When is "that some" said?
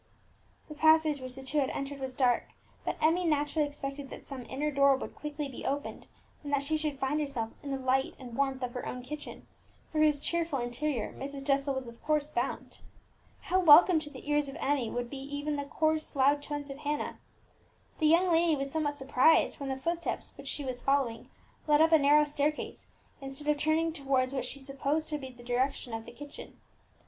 4.09-4.45